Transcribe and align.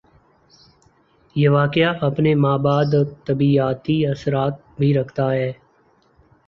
یہ 1.35 1.49
واقعہ 1.49 1.91
اپنے 2.01 2.33
ما 2.35 2.55
بعدالطبیعاتی 2.57 4.05
اثرات 4.07 4.53
بھی 4.77 4.93
رکھتا 4.93 5.31
ہے۔ 5.31 5.51